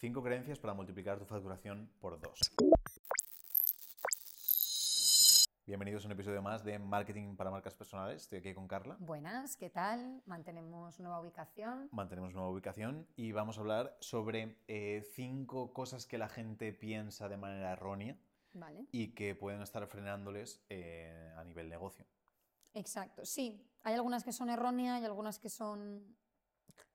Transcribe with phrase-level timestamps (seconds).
[0.00, 2.40] Cinco creencias para multiplicar tu facturación por dos.
[5.66, 8.22] Bienvenidos a un episodio más de Marketing para Marcas Personales.
[8.22, 8.96] Estoy aquí con Carla.
[8.98, 10.22] Buenas, ¿qué tal?
[10.24, 11.90] Mantenemos nueva ubicación.
[11.92, 17.28] Mantenemos nueva ubicación y vamos a hablar sobre eh, cinco cosas que la gente piensa
[17.28, 18.16] de manera errónea
[18.54, 18.86] Vale.
[18.92, 22.06] y que pueden estar frenándoles eh, a nivel negocio.
[22.72, 23.62] Exacto, sí.
[23.82, 26.16] Hay algunas que son erróneas y algunas que son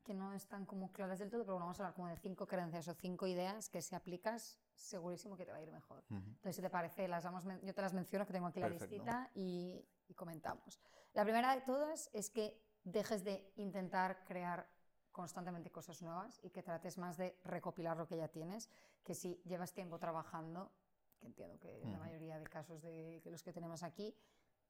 [0.05, 2.47] que no están como claras del todo, pero bueno, vamos a hablar como de cinco
[2.47, 6.05] creencias o cinco ideas que si aplicas segurísimo que te va a ir mejor.
[6.09, 8.85] Entonces, si te parece, las vamos, yo te las menciono, que tengo aquí Perfecto.
[8.85, 10.79] la listita y, y comentamos.
[11.13, 14.69] La primera de todas es que dejes de intentar crear
[15.11, 18.69] constantemente cosas nuevas y que trates más de recopilar lo que ya tienes,
[19.03, 20.71] que si llevas tiempo trabajando,
[21.19, 24.15] que entiendo que la mayoría de casos de los que tenemos aquí,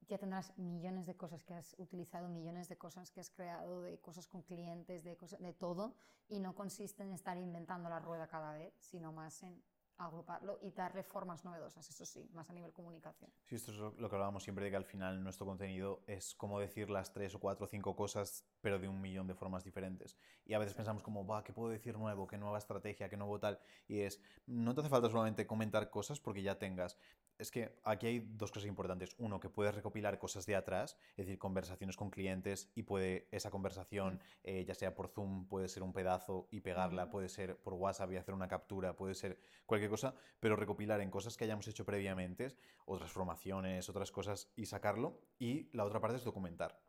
[0.08, 3.99] ya tendrás millones de cosas que has utilizado, millones de cosas que has creado, de
[3.99, 5.95] cosas con clientes, de, cosas, de todo,
[6.27, 9.62] y no consiste en estar inventando la rueda cada vez, sino más en
[9.98, 13.32] agruparlo y darle formas novedosas, eso sí, más a nivel comunicación.
[13.43, 16.60] Sí, esto es lo que hablábamos siempre de que al final nuestro contenido es como
[16.60, 20.18] decir las tres o cuatro o cinco cosas, pero de un millón de formas diferentes.
[20.46, 22.27] Y a veces pensamos como, va, ¿qué puedo decir nuevo?
[22.27, 23.10] ¿Qué nueva estrategia?
[23.10, 23.60] ¿Qué nuevo tal?
[23.87, 26.98] Y es, no te hace falta solamente comentar cosas porque ya tengas.
[27.37, 29.13] Es que aquí hay dos cosas importantes.
[29.18, 33.52] Uno, que puedes recopilar cosas de atrás, es decir, conversaciones con clientes y puede esa
[33.52, 37.74] conversación, eh, ya sea por Zoom, puede ser un pedazo y pegarla, puede ser por
[37.74, 41.67] WhatsApp y hacer una captura, puede ser cualquier cosa, pero recopilar en cosas que hayamos
[41.67, 42.55] hecho previamente,
[42.85, 45.19] otras formaciones, otras cosas y sacarlo.
[45.39, 46.79] Y la otra parte es documentar.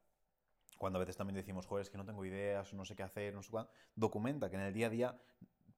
[0.78, 3.34] Cuando a veces también decimos, joder, es que no tengo ideas, no sé qué hacer,
[3.34, 5.20] no sé cuándo, documenta que en el día a día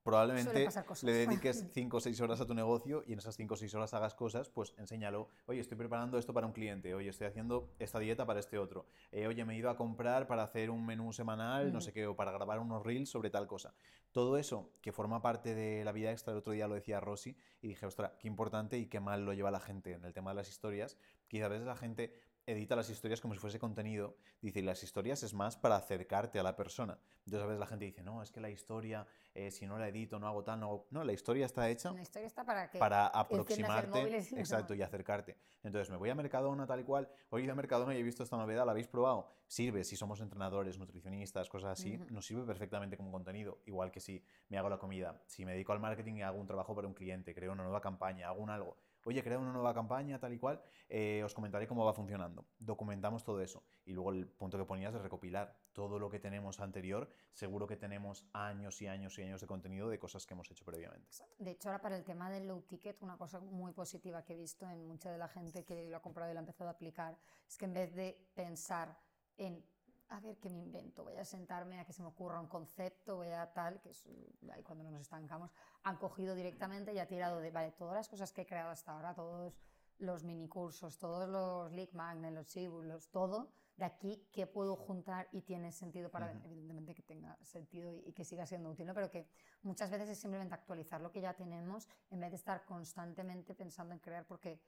[0.08, 0.66] probablemente
[1.02, 3.74] le dediques 5 o 6 horas a tu negocio y en esas 5 o 6
[3.74, 7.74] horas hagas cosas, pues enséñalo, oye, estoy preparando esto para un cliente, oye, estoy haciendo
[7.78, 10.86] esta dieta para este otro, eh, oye, me he ido a comprar para hacer un
[10.86, 11.84] menú semanal, no Ujú.
[11.84, 13.74] sé qué, o para grabar unos reels sobre tal cosa.
[14.12, 17.36] Todo eso que forma parte de la vida extra, el otro día lo decía Rosy
[17.60, 20.30] y dije, ostras, qué importante y qué mal lo lleva la gente en el tema
[20.30, 20.96] de las historias,
[21.28, 22.14] que a veces la gente
[22.48, 26.38] edita las historias como si fuese contenido, dice, y las historias es más para acercarte
[26.38, 26.98] a la persona.
[27.18, 29.88] Entonces a veces la gente dice, no, es que la historia, eh, si no la
[29.88, 30.86] edito, no hago tal, no hago...
[30.90, 34.14] No, la historia está hecha La historia está para que para el aproximarte móvil.
[34.38, 35.36] Exacto y acercarte.
[35.62, 37.08] Entonces me voy a Mercadona tal y cual.
[37.30, 40.78] Hoy a Mercadona y he visto esta novedad la habéis probado sirve si somos entrenadores
[40.78, 43.60] nutricionistas cosas así nos sirve perfectamente como contenido.
[43.66, 46.46] Igual que si me hago la comida si me dedico al marketing y hago un
[46.46, 49.72] trabajo para un cliente creo una nueva campaña hago un algo Oye, creo una nueva
[49.72, 52.46] campaña, tal y cual, eh, os comentaré cómo va funcionando.
[52.58, 53.64] Documentamos todo eso.
[53.84, 57.08] Y luego el punto que ponías de recopilar todo lo que tenemos anterior.
[57.32, 60.64] Seguro que tenemos años y años y años de contenido de cosas que hemos hecho
[60.64, 61.08] previamente.
[61.38, 64.36] De hecho, ahora para el tema del low ticket, una cosa muy positiva que he
[64.36, 66.72] visto en mucha de la gente que lo ha comprado y lo ha empezado a
[66.72, 68.98] aplicar es que en vez de pensar
[69.36, 69.64] en
[70.10, 73.16] a ver qué me invento, voy a sentarme a que se me ocurra un concepto,
[73.16, 75.50] voy a tal, que es uh, ahí cuando nos estancamos,
[75.82, 78.92] han cogido directamente y ha tirado de, vale, todas las cosas que he creado hasta
[78.92, 79.54] ahora, todos
[79.98, 85.28] los minicursos, todos los lead magnet, los chibus, los todo, de aquí, ¿qué puedo juntar
[85.32, 86.46] y tiene sentido para, Ujú.
[86.46, 88.94] evidentemente, que tenga sentido y, y que siga siendo útil, ¿no?
[88.94, 89.28] Pero que
[89.62, 93.92] muchas veces es simplemente actualizar lo que ya tenemos en vez de estar constantemente pensando
[93.92, 94.60] en crear, porque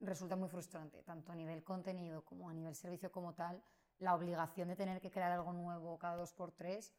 [0.00, 3.62] resulta muy frustrante, tanto a nivel contenido como a nivel servicio como tal,
[3.98, 6.92] la obligación de tener que crear algo nuevo cada dos por tres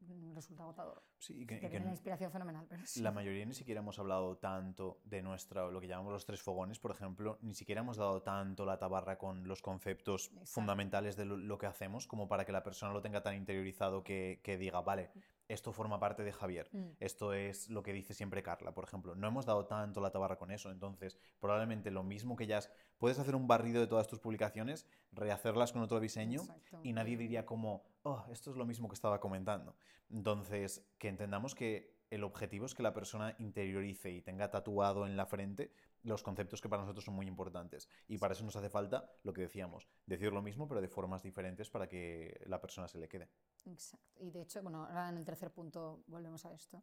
[0.00, 1.02] mm, resulta agotador.
[1.18, 3.02] Sí, y que- la inspiración fenomenal, pero sí.
[3.02, 6.78] La mayoría ni siquiera hemos hablado tanto de nuestra, lo que llamamos los tres fogones,
[6.78, 10.46] por ejemplo, ni siquiera hemos dado tanto la tabarra con los conceptos Exacto.
[10.46, 14.02] fundamentales de lo, lo que hacemos como para que la persona lo tenga tan interiorizado
[14.02, 15.10] que, que diga, vale,
[15.52, 16.90] esto forma parte de Javier, Mm.
[17.00, 19.14] esto es lo que dice siempre Carla, por ejemplo.
[19.14, 22.60] No hemos dado tanto la tabarra con eso, entonces probablemente lo mismo que ya
[22.98, 26.80] puedes hacer un barrido de todas tus publicaciones, rehacerlas con otro diseño Exacto.
[26.82, 29.74] y nadie diría como, oh, esto es lo mismo que estaba comentando.
[30.10, 35.16] Entonces, que entendamos que el objetivo es que la persona interiorice y tenga tatuado en
[35.16, 35.72] la frente
[36.02, 37.88] los conceptos que para nosotros son muy importantes.
[38.08, 41.22] Y para eso nos hace falta, lo que decíamos, decir lo mismo, pero de formas
[41.22, 43.30] diferentes para que la persona se le quede.
[43.66, 44.20] Exacto.
[44.20, 46.82] Y de hecho, bueno, ahora en el tercer punto volvemos a esto,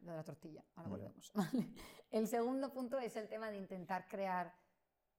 [0.00, 0.64] lo de la tortilla.
[0.76, 1.32] Ahora Muy volvemos.
[1.34, 1.68] ¿vale?
[2.10, 4.54] El segundo punto es el tema de intentar crear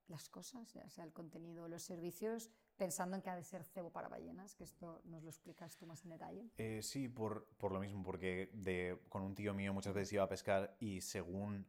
[0.09, 3.63] las cosas, ya sea el contenido o los servicios, pensando en que ha de ser
[3.63, 6.49] cebo para ballenas, que esto nos lo explicas tú más en detalle.
[6.57, 10.23] Eh, sí, por, por lo mismo, porque de, con un tío mío muchas veces iba
[10.23, 11.67] a pescar y según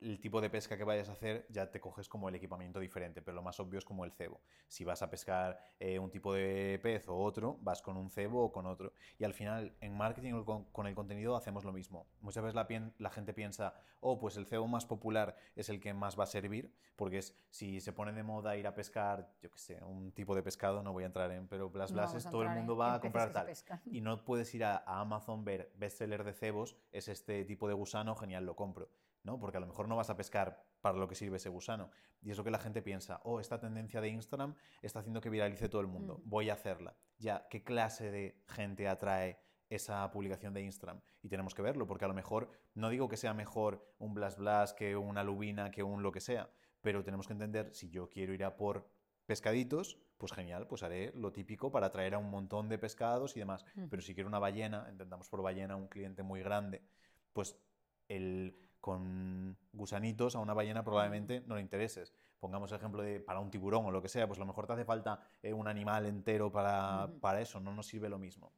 [0.00, 3.20] el tipo de pesca que vayas a hacer ya te coges como el equipamiento diferente,
[3.22, 4.40] pero lo más obvio es como el cebo.
[4.68, 8.44] Si vas a pescar eh, un tipo de pez o otro, vas con un cebo
[8.44, 8.92] o con otro.
[9.18, 12.06] Y al final, en marketing con, con el contenido hacemos lo mismo.
[12.20, 12.66] Muchas veces la,
[12.98, 16.26] la, gente piensa, oh, pues el cebo más popular es el que más va a
[16.26, 20.12] servir, porque es, si se pone de moda ir a pescar, yo qué sé, un
[20.12, 22.94] tipo de pescado, no voy a entrar en, pero Blas Blas todo el mundo va
[22.94, 23.48] a comprar tal.
[23.86, 27.74] Y no puedes ir a, a Amazon, ver bestseller de cebos, es este tipo de
[27.74, 28.88] gusano, genial, lo compro
[29.22, 29.38] ¿no?
[29.38, 31.90] Porque a lo mejor no vas a pescar para lo que sirve ese gusano.
[32.22, 35.30] Y es lo que la gente piensa, oh, esta tendencia de Instagram está haciendo que
[35.30, 36.28] viralice todo el mundo, mm.
[36.28, 36.96] voy a hacerla.
[37.18, 39.38] Ya, ¿qué clase de gente atrae
[39.68, 41.00] esa publicación de Instagram?
[41.22, 44.36] Y tenemos que verlo, porque a lo mejor, no digo que sea mejor un Blas
[44.36, 46.50] Blas que una Lubina, que un lo que sea,
[46.80, 48.88] pero tenemos que entender, si yo quiero ir a por
[49.26, 53.40] pescaditos, pues genial, pues haré lo típico para atraer a un montón de pescados y
[53.40, 53.64] demás.
[53.74, 53.86] Mm.
[53.88, 56.82] Pero si quiero una ballena, entendamos por ballena un cliente muy grande,
[57.32, 57.56] pues
[58.08, 58.58] el
[58.90, 62.12] con gusanitos a una ballena probablemente no le intereses.
[62.40, 64.66] Pongamos el ejemplo de para un tiburón o lo que sea, pues a lo mejor
[64.66, 68.52] te hace falta eh, un animal entero para, para eso, no nos sirve lo mismo.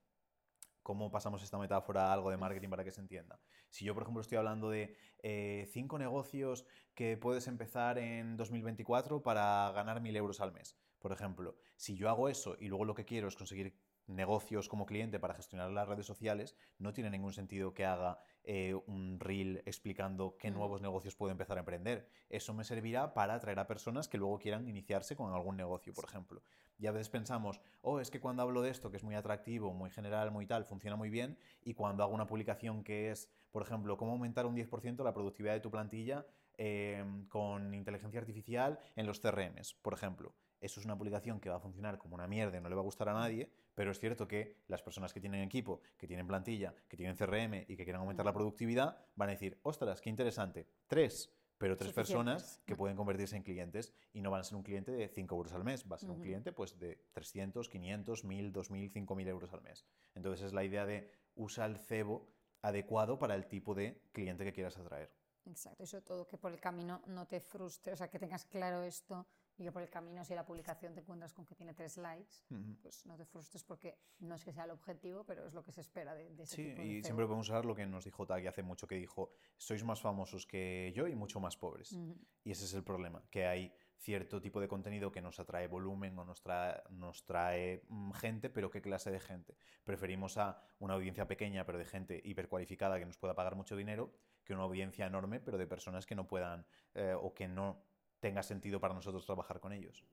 [0.82, 3.38] ¿Cómo pasamos esta metáfora a algo de marketing para que se entienda?
[3.68, 6.64] Si yo, por ejemplo, estoy hablando de eh, cinco negocios
[6.94, 12.08] que puedes empezar en 2024 para ganar mil euros al mes, por ejemplo, si yo
[12.08, 13.76] hago eso y luego lo que quiero es conseguir
[14.12, 18.74] negocios como cliente para gestionar las redes sociales, no tiene ningún sentido que haga eh,
[18.86, 22.08] un reel explicando qué nuevos negocios puedo empezar a emprender.
[22.28, 26.04] Eso me servirá para atraer a personas que luego quieran iniciarse con algún negocio, por
[26.04, 26.42] ejemplo.
[26.78, 29.72] Y a veces pensamos, oh, es que cuando hablo de esto, que es muy atractivo,
[29.72, 33.62] muy general, muy tal, funciona muy bien, y cuando hago una publicación que es, por
[33.62, 36.26] ejemplo, cómo aumentar un 10% la productividad de tu plantilla
[36.56, 41.56] em, con inteligencia artificial en los CRMs, por ejemplo eso es una publicación que va
[41.56, 43.98] a funcionar como una mierda y no le va a gustar a nadie, pero es
[43.98, 47.84] cierto que las personas que tienen equipo, que tienen plantilla, que tienen CRM y que
[47.84, 51.32] quieren aumentar la productividad, van a decir, ostras, qué interesante, tres,
[51.62, 54.90] pero tres personas que pueden convertirse en clientes y no van a ser un cliente
[54.90, 58.52] de 5 euros al mes, va a ser un cliente pues de 300, 500, 1000,
[58.52, 59.86] 2000, 5000 euros al mes.
[60.16, 62.28] Entonces es la idea de usar el cebo
[62.62, 65.14] adecuado para el tipo de cliente que quieras atraer.
[65.44, 68.44] Exacto, y sobre todo que por el camino no te frustre, o sea, que tengas
[68.44, 69.26] claro esto
[69.62, 72.34] y que por el camino, si la publicación te encuentras con que tiene tres likes,
[72.82, 75.70] pues no te frustres porque no es que sea el objetivo, pero es lo que
[75.70, 78.26] se espera de, ese sí, tipo de y siempre podemos usar lo que nos dijo
[78.26, 81.96] Tagi hace mucho, que dijo, sois más famosos que yo y mucho más pobres.
[82.44, 86.18] Y ese es el problema, que hay cierto tipo de contenido que nos atrae volumen
[86.18, 89.56] o nos trae, nos trae mm, gente, pero ¿qué clase de gente?
[89.84, 94.12] Preferimos a una audiencia pequeña, pero de gente hipercualificada que nos pueda pagar mucho dinero,
[94.44, 97.80] que una audiencia enorme, pero de personas que no puedan eh, o que no
[98.22, 100.04] tenga sentido para nosotros trabajar con ellos.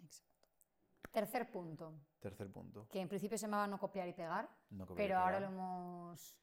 [0.00, 0.48] Exacto.
[1.10, 1.92] Tercer punto.
[2.20, 2.86] Tercer punto.
[2.88, 4.48] Que en principio se llamaba no copiar y pegar,
[4.94, 6.36] pero ahora lo hemos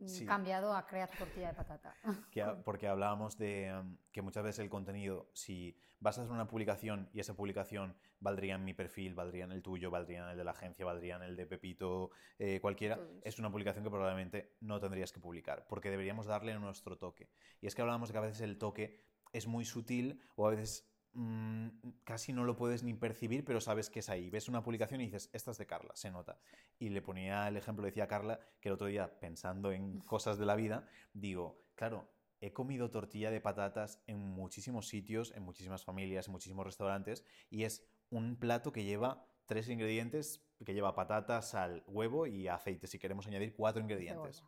[0.00, 1.94] mm, cambiado a crear tortilla de patata.
[2.64, 7.08] porque hablábamos de um, que muchas veces el contenido, si vas a hacer una publicación
[7.14, 10.44] y esa publicación valdría en mi perfil, valdría en el tuyo, valdría en el de
[10.44, 14.78] la agencia, valdría en el de Pepito, eh, cualquiera, es una publicación que probablemente no
[14.78, 17.30] tendrías que publicar, porque deberíamos darle nuestro toque.
[17.62, 20.52] Y es que hablábamos de que a veces el toque es muy sutil o a
[20.52, 21.68] veces mm,
[22.04, 24.30] casi no lo puedes ni percibir, pero sabes que es ahí.
[24.30, 26.38] Ves una publicación y dices, esta es de Carla, se nota.
[26.78, 30.46] Y le ponía el ejemplo, decía Carla, que el otro día, pensando en cosas de
[30.46, 32.08] la vida, digo, claro,
[32.40, 37.64] he comido tortilla de patatas en muchísimos sitios, en muchísimas familias, en muchísimos restaurantes, y
[37.64, 42.98] es un plato que lleva tres ingredientes que lleva patata, sal, huevo y aceite, si
[42.98, 44.42] queremos añadir cuatro ingredientes.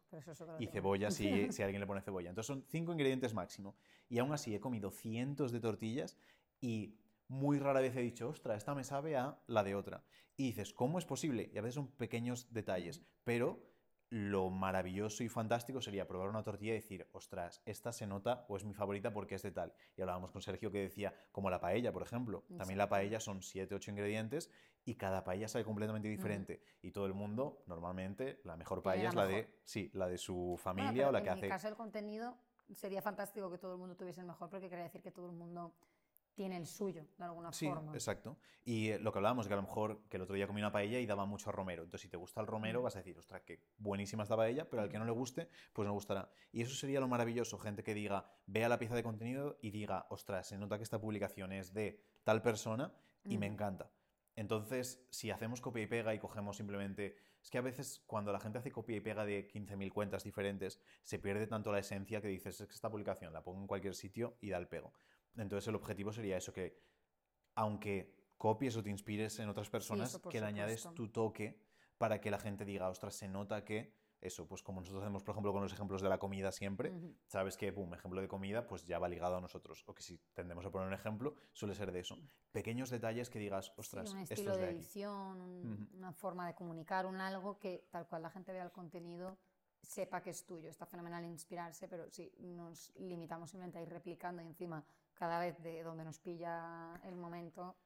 [0.59, 2.31] y cebolla si, si alguien le pone cebolla.
[2.31, 3.77] Entonces son cinco ingredientes máximo.
[4.09, 6.17] Y aún así he comido cientos de tortillas
[6.61, 6.99] y
[7.29, 10.05] muy rara vez he dicho, ostra, esta me sabe a la de otra.
[10.37, 11.51] Y dices, ¿cómo es posible?
[11.53, 13.61] Y a veces son pequeños detalles, pero
[14.17, 18.57] lo maravilloso y fantástico sería probar una tortilla y decir, ostras, esta se nota o
[18.57, 19.75] es mi favorita porque es de tal.
[19.95, 22.45] Y hablábamos con Sergio que decía, como la paella, por ejemplo.
[22.57, 24.51] También la paella son 7, 8 ingredientes
[24.87, 26.63] y cada paella sabe completamente diferente.
[26.81, 30.59] Y todo el mundo, normalmente, la mejor paella es la de, sí, la de su
[30.59, 31.41] familia o la que hace...
[31.41, 32.39] En el caso del contenido,
[32.75, 35.37] sería fantástico que todo el mundo tuviese el mejor porque quería decir que todo el
[35.37, 35.75] mundo
[36.37, 37.91] tiene el suyo, de alguna forma.
[37.93, 38.37] Sí, exacto.
[38.65, 40.71] Y eh, lo que hablábamos, que a lo mejor que el otro día comí una
[40.71, 41.83] paella y daba mucho romero.
[41.83, 42.85] Entonces, si te gusta el romero, mm.
[42.85, 45.87] vas a decir, ostras, qué buenísima esta paella, pero al que no le guste, pues
[45.87, 46.31] no gustará.
[46.53, 50.07] Y eso sería lo maravilloso, gente que diga, vea la pieza de contenido y diga,
[50.11, 52.93] ostras, se nota que esta publicación es de tal persona
[53.25, 53.91] y me encanta.
[54.37, 57.17] Entonces, si hacemos copia y pega y cogemos simplemente...
[57.43, 60.81] Es que a veces cuando la gente hace copia y pega de 15.000 cuentas diferentes,
[61.05, 63.95] se pierde tanto la esencia que dices, es que esta publicación la pongo en cualquier
[63.95, 64.93] sitio y da el pego.
[65.37, 66.81] Entonces el objetivo sería eso, que
[67.55, 71.61] aunque copies o te inspires en otras personas, que le añades tu toque
[71.99, 75.35] para que la gente diga, ostras, se nota que eso, pues como nosotros hacemos, por
[75.35, 76.93] ejemplo, con los ejemplos de la comida siempre,
[77.27, 79.85] sabes que, boom, ejemplo de comida, pues ya va ligado a nosotros.
[79.87, 82.19] O que si tendemos a poner un ejemplo, suele ser de eso.
[82.51, 84.79] Pequeños detalles que digas, ostras, un esto estilo es de, de, aquí.
[84.79, 89.39] edición, una forma de comunicar, un algo que tal cual la gente vea el contenido
[89.83, 90.71] sepa que es tuyo.
[90.71, 94.85] Está fenomenal inspirarse, pero si nos limitamos simplemente a ir replicando y encima
[95.17, 97.77] cada vez de donde nos pilla el momento.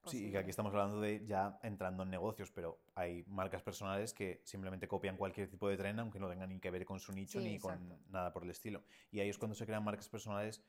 [0.00, 3.62] pues Sí, y que aquí estamos hablando de ya entrando en negocios, pero hay marcas
[3.62, 7.00] personales que simplemente copian cualquier tipo de tren, aunque no tengan ni que ver con
[7.00, 7.82] su nicho Sí, ni exacto.
[7.98, 8.84] con nada por el estilo.
[9.10, 10.62] Y ahí es cuando se crean marcas personales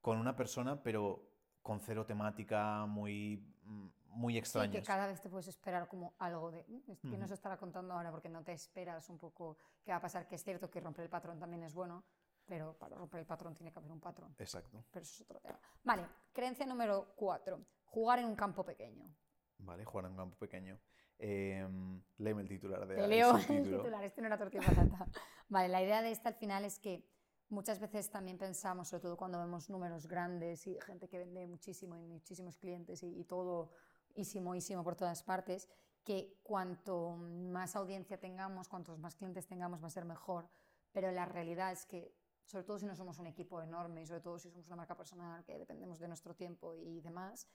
[0.00, 1.28] con una persona, pero
[1.62, 4.80] con cero temática muy, mm, muy Sí, extrañas.
[4.80, 7.34] que cada vez te puedes esperar como algo de, "Mm, es- ¿qué nos Ujú.
[7.34, 8.10] estará contando ahora?
[8.10, 11.04] Porque no te esperas un poco qué va a pasar, que es cierto que romper
[11.04, 12.04] el patrón también es bueno,
[12.46, 14.34] pero para romper el patrón tiene que haber un patrón.
[14.38, 14.84] Exacto.
[14.90, 15.58] Pero eso es otro tema.
[15.84, 19.14] Vale, creencia número cuatro, jugar en un campo pequeño.
[19.58, 20.78] Vale, jugar en un campo pequeño.
[21.18, 25.06] Em, léeme el titular de Te leo el titular, este no era tortilla patata.
[25.48, 27.08] Vale, la idea de esta al final es que
[27.48, 31.96] muchas veces también pensamos, sobre todo cuando vemos números grandes y gente que vende muchísimo
[31.96, 33.70] y muchísimos clientes y, y todo
[34.14, 35.68] ísimo, ísimo por todas partes,
[36.04, 40.48] que cuanto más audiencia tengamos, cuantos más clientes tengamos va a ser mejor,
[40.92, 42.12] pero la realidad es que
[42.44, 44.96] sobre todo si no somos un equipo enorme y sobre todo si somos una marca
[44.96, 47.48] personal que dependemos de nuestro tiempo y demás,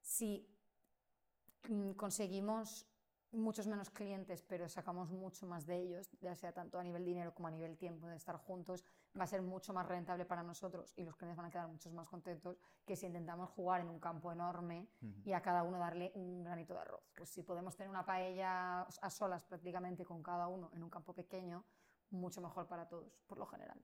[0.00, 0.46] si
[1.68, 2.86] mm, conseguimos
[3.32, 7.34] muchos menos clientes, pero sacamos mucho más de ellos, ya sea tanto a nivel dinero
[7.34, 8.84] como a nivel tiempo de estar juntos,
[9.18, 11.92] va a ser mucho más rentable para nosotros y los clientes van a quedar muchos
[11.92, 14.88] más contentos que si intentamos jugar en un campo enorme
[15.24, 17.02] y a cada uno darle un granito de arroz.
[17.14, 21.12] Pues si podemos tener una paella a solas prácticamente con cada uno en un campo
[21.12, 21.64] pequeño,
[22.10, 23.78] mucho mejor para todos, por lo general.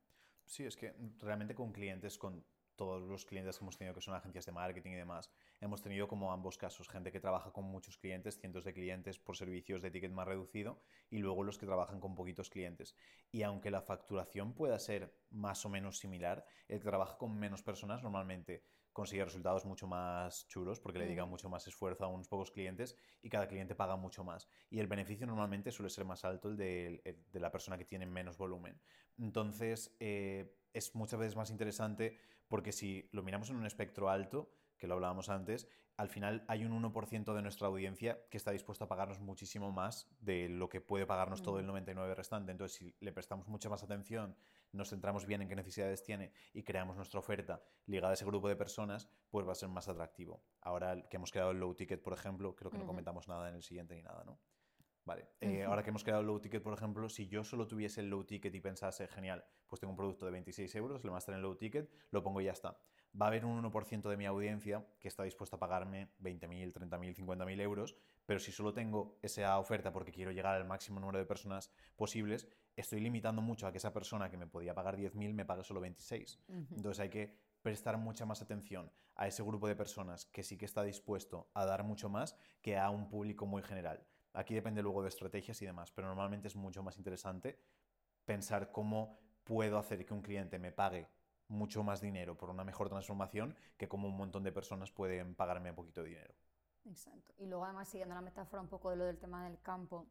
[0.47, 2.45] Sí, es que realmente con clientes, con
[2.77, 6.09] todos los clientes que hemos tenido que son agencias de marketing y demás, hemos tenido
[6.09, 9.91] como ambos casos, gente que trabaja con muchos clientes, cientos de clientes por servicios de
[9.91, 12.97] ticket más reducido y luego los que trabajan con poquitos clientes.
[13.31, 17.63] Y aunque la facturación pueda ser más o menos similar, el que trabaja con menos
[17.63, 22.29] personas normalmente consigue resultados mucho más chulos porque le dedica mucho más esfuerzo a unos
[22.29, 24.49] pocos clientes y cada cliente paga mucho más.
[24.71, 27.85] Y el beneficio normalmente suele ser más alto el de, el de la persona que
[27.85, 28.81] tiene menos volumen.
[29.19, 32.17] Entonces, eh, es muchas veces más interesante
[32.49, 34.51] porque si lo miramos en un espectro alto,
[34.85, 38.85] que lo hablábamos antes, al final hay un 1% de nuestra audiencia que está dispuesto
[38.85, 42.53] a pagarnos muchísimo más de lo que puede pagarnos todo el 99% restante.
[42.53, 44.37] Entonces, si le prestamos mucha más atención,
[44.73, 48.47] nos centramos bien en qué necesidades tiene y creamos nuestra oferta ligada a ese grupo
[48.47, 50.43] de personas, pues va a ser más atractivo.
[50.61, 53.55] Ahora que hemos creado el low ticket, por ejemplo, creo que no comentamos nada en
[53.55, 54.39] el siguiente ni nada, ¿no?
[55.07, 58.01] Vale, eh, ahora que hemos creado el low ticket, por ejemplo, si yo solo tuviese
[58.01, 61.27] el low ticket y pensase, genial, pues tengo un producto de 26 euros, le más
[61.29, 62.79] en el low ticket, lo pongo y ya está.
[63.21, 67.15] Va a haber un 1% de mi audiencia que está dispuesta a pagarme 20.000, 30.000,
[67.15, 71.27] 50.000 euros, pero si solo tengo esa oferta porque quiero llegar al máximo número de
[71.27, 75.45] personas posibles, estoy limitando mucho a que esa persona que me podía pagar 10.000 me
[75.45, 76.41] pague solo 26.
[76.49, 76.75] Ujú.
[76.75, 80.65] Entonces hay que prestar mucha más atención a ese grupo de personas que sí que
[80.65, 84.05] está dispuesto a dar mucho más que a un público muy general.
[84.33, 87.61] Aquí depende luego de estrategias y demás, pero normalmente es mucho más interesante
[88.25, 91.09] pensar cómo puedo hacer que un cliente me pague
[91.49, 95.73] mucho más dinero por una mejor transformación que cómo un montón de personas pueden pagarme
[95.73, 96.35] poquito dinero.
[96.87, 97.35] Exacto.
[97.39, 100.07] Y luego además siguiendo la metáfora un poco de lo del tema del campo,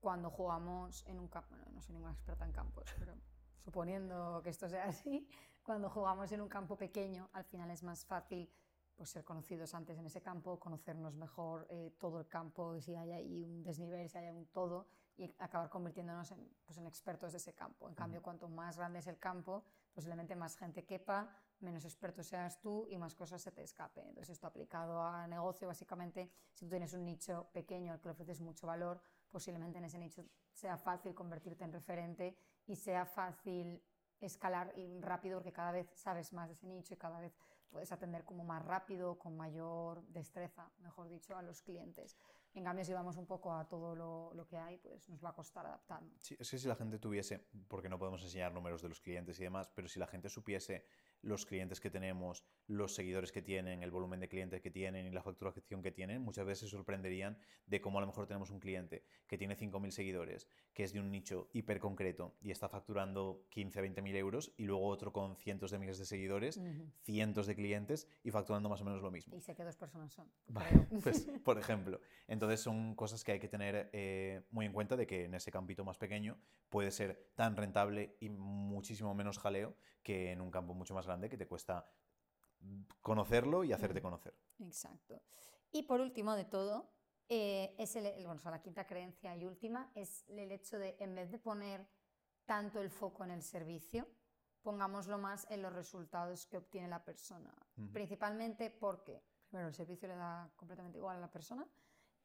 [0.00, 3.14] cuando jugamos en un campo, bueno, no soy ninguna experta en campos, pero
[3.64, 5.26] suponiendo que esto sea así,
[5.62, 8.50] cuando jugamos en un campo pequeño, al final es más fácil
[8.96, 13.12] pues, ser conocidos antes en ese campo, conocernos mejor eh, todo el campo, si hay
[13.12, 17.38] ahí un desnivel, si hay un todo, y acabar convirtiéndonos en, pues, en expertos de
[17.38, 17.88] ese campo.
[17.88, 21.30] En cambio, cuanto más grande es el campo, posiblemente más gente quepa,
[21.60, 24.08] menos experto seas tú y más cosas se te escapen.
[24.08, 28.12] Entonces, esto aplicado a negocio, básicamente, si tú tienes un nicho pequeño al que le
[28.12, 33.82] ofreces mucho valor, posiblemente en ese nicho sea fácil convertirte en referente y sea fácil
[34.20, 37.36] escalar y rápido porque cada vez sabes más de ese nicho y cada vez
[37.70, 42.16] puedes atender como más rápido, con mayor destreza, mejor dicho, a los clientes.
[42.54, 45.30] En cambio, si vamos un poco a todo lo, lo que hay, pues nos va
[45.30, 46.12] a costar adaptarnos.
[46.20, 49.38] Sí, es que si la gente tuviese, porque no podemos enseñar números de los clientes
[49.40, 50.86] y demás, pero si la gente supiese
[51.24, 55.10] los clientes que tenemos, los seguidores que tienen, el volumen de clientes que tienen y
[55.10, 58.60] la facturación que tienen, muchas veces se sorprenderían de cómo a lo mejor tenemos un
[58.60, 63.46] cliente que tiene 5.000 seguidores, que es de un nicho hiper concreto y está facturando
[63.50, 66.60] 15, 20.000 euros, y luego otro con cientos de miles de seguidores,
[67.02, 69.36] cientos de clientes y facturando más o menos lo mismo.
[69.36, 70.30] Y sé que dos personas son.
[70.48, 70.70] Vale,
[71.02, 72.00] pues, por ejemplo.
[72.28, 75.50] Entonces son cosas que hay que tener eh, muy en cuenta de que en ese
[75.50, 76.38] campito más pequeño
[76.68, 81.13] puede ser tan rentable y muchísimo menos jaleo que en un campo mucho más grande
[81.20, 81.86] que te cuesta
[83.00, 84.34] conocerlo y hacerte conocer.
[84.58, 85.22] Exacto.
[85.70, 86.92] Y por último de todo,
[87.28, 90.96] eh, es el, bueno, o sea, la quinta creencia y última es el hecho de,
[91.00, 91.86] en vez de poner
[92.46, 94.08] tanto el foco en el servicio,
[94.62, 97.54] pongámoslo más en los resultados que obtiene la persona.
[97.76, 97.92] Ujú.
[97.92, 101.66] Principalmente porque, primero, el servicio le da completamente igual a la persona.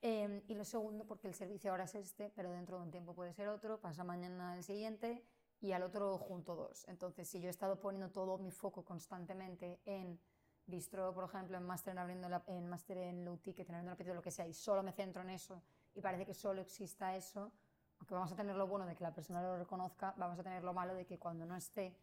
[0.01, 3.13] eh, y lo segundo, porque el servicio ahora es este, pero dentro de un tiempo
[3.13, 5.25] puede ser otro, pasa mañana el siguiente
[5.61, 6.85] y al otro junto dos.
[6.87, 10.19] Entonces, si yo he estado poniendo todo mi foco constantemente en
[10.65, 13.91] Bistro, por ejemplo, en Master en, abriendo la- en, Master en Low Ticket, en abriendo
[13.91, 15.63] la pizza, lo que sea, y solo me centro en eso
[15.95, 17.51] y parece que solo exista eso,
[17.99, 20.63] aunque vamos a tener lo bueno de que la persona lo reconozca, vamos a tener
[20.63, 21.95] lo malo de que cuando no esté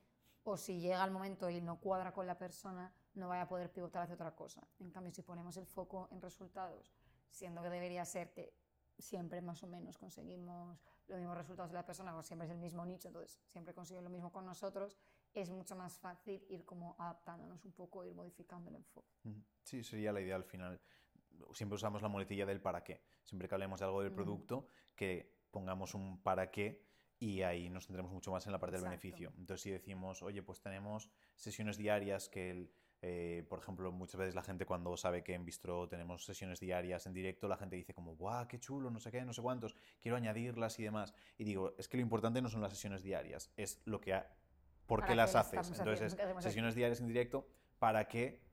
[0.44, 3.72] o si llega el momento y no cuadra con la persona, no vaya a poder
[3.72, 4.66] pivotar hacia otra cosa.
[4.78, 6.92] En cambio, si ponemos el foco en resultados,
[7.30, 8.52] siendo que debería ser que
[8.98, 12.84] siempre más o menos conseguimos los mismos resultados de la persona siempre es el mismo
[12.84, 14.98] nicho, entonces siempre consiguen lo mismo con nosotros,
[15.34, 19.14] es mucho más fácil ir como adaptándonos un poco, ir modificando el enfoque.
[19.62, 20.80] Sí, sería la idea al final.
[21.52, 23.02] Siempre usamos la muletilla del para qué.
[23.22, 26.86] Siempre que hablemos de algo del producto, que pongamos un para qué
[27.18, 29.02] y ahí nos centremos mucho más en la parte del Exacto.
[29.02, 29.32] beneficio.
[29.38, 32.72] Entonces, si decimos, oye, pues tenemos sesiones diarias que, el,
[33.02, 37.06] eh, por ejemplo, muchas veces la gente cuando sabe que en Bistro tenemos sesiones diarias
[37.06, 38.90] en directo, la gente dice como, ¡guau, qué chulo!
[38.90, 41.14] No sé qué, no sé cuántos, quiero añadirlas y demás.
[41.38, 44.14] Y digo, es que lo importante no son las sesiones diarias, es lo que...
[44.14, 44.30] ha-
[44.86, 45.52] ¿Por ¿Para qué las haces?
[45.80, 46.12] Entonces,
[46.44, 47.48] sesiones diarias en directo,
[47.80, 48.45] ¿para qué?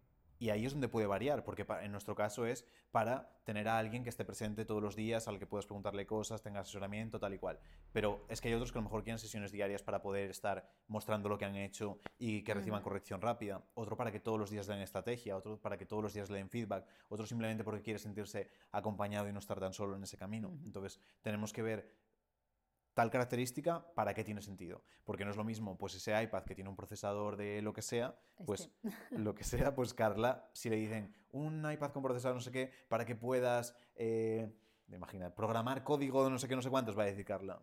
[0.43, 4.03] Y ahí es donde puede variar, porque en nuestro caso es para tener a alguien
[4.03, 7.37] que esté presente todos los días, al que puedas preguntarle cosas, tenga asesoramiento, tal y
[7.37, 7.61] cual.
[7.93, 10.69] Pero es que hay otros que a lo mejor quieren sesiones diarias para poder estar
[10.89, 13.63] mostrando lo que han hecho y que reciban corrección rápida.
[13.73, 16.39] Otro para que todos los días den estrategia, otro para que todos los días le
[16.39, 20.17] den feedback, otro simplemente porque quiere sentirse acompañado y no estar tan solo en ese
[20.17, 20.51] camino.
[20.65, 21.89] Entonces, tenemos que ver
[22.93, 24.83] tal característica, ¿para qué tiene sentido?
[25.03, 27.81] Porque no es lo mismo, pues ese iPad que tiene un procesador de lo que
[27.81, 29.17] sea, pues Este.
[29.19, 32.71] lo que sea, pues Carla, si le dicen un iPad con procesador no sé qué,
[32.87, 34.51] para que puedas, eh,
[34.91, 37.61] imagina, programar código de no sé qué, no sé cuántos, va a decir Carla.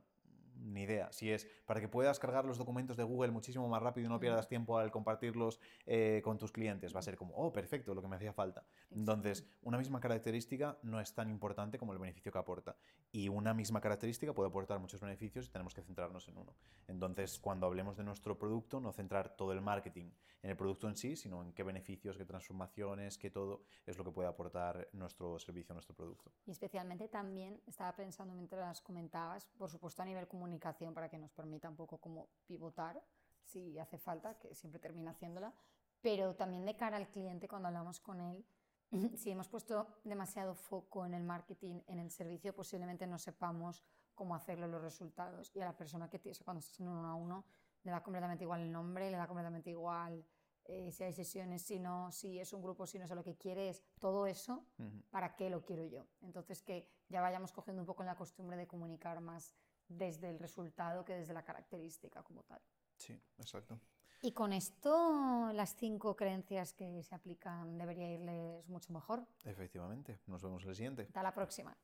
[0.62, 1.10] Ni idea.
[1.12, 4.20] Si es para que puedas cargar los documentos de Google muchísimo más rápido y no
[4.20, 8.02] pierdas tiempo al compartirlos eh, con tus clientes, va a ser como, oh, perfecto, lo
[8.02, 8.64] que me hacía falta.
[8.90, 12.76] Entonces, una misma característica no es tan importante como el beneficio que aporta.
[13.10, 16.54] Y una misma característica puede aportar muchos beneficios y tenemos que centrarnos en uno.
[16.88, 20.10] Entonces, cuando hablemos de nuestro producto, no centrar todo el marketing
[20.42, 24.04] en el producto en sí, sino en qué beneficios, qué transformaciones, qué todo es lo
[24.04, 26.32] que puede aportar nuestro servicio, nuestro producto.
[26.46, 31.30] Y especialmente también estaba pensando mientras comentabas, por supuesto a nivel comunicación para que nos
[31.30, 33.00] permita un poco como pivotar
[33.44, 35.52] si hace falta, que siempre termina haciéndola,
[36.00, 38.44] pero también de cara al cliente cuando hablamos con él,
[39.16, 43.84] si hemos puesto demasiado foco en el marketing, en el servicio, posiblemente no sepamos
[44.14, 46.88] cómo hacerlo los resultados y a la persona que te, o sea, cuando estás en
[46.88, 47.44] uno a uno
[47.84, 50.24] le da completamente igual el nombre, le da completamente igual
[50.64, 53.36] eh, si hay sesiones, si no, si es un grupo, si no sé lo que
[53.36, 55.02] quiere, es todo eso Ujú.
[55.10, 56.06] ¿para qué lo quiero yo?
[56.20, 59.54] Entonces que ya vayamos cogiendo un poco la costumbre de comunicar más
[59.90, 62.60] desde el resultado que desde la característica como tal.
[62.96, 63.78] Sí, exacto.
[64.22, 69.26] Y con esto las cinco creencias que se aplican debería irles mucho mejor.
[69.44, 70.20] Efectivamente.
[70.26, 71.02] Nos vemos en el siguiente.
[71.02, 71.74] Hasta la próxima.